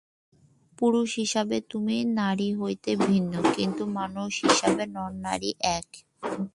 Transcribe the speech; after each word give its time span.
পুরুষ 0.79 1.09
হিসাবে 1.21 1.57
তুমি 1.71 1.97
নারী 2.19 2.49
হইতে 2.61 2.91
ভিন্ন, 3.05 3.33
কিন্তু 3.55 3.83
মানুষ 3.99 4.31
হিসাবে 4.45 4.83
নর 4.95 5.11
ও 5.11 5.19
নারী 5.25 5.49
এক। 5.77 5.87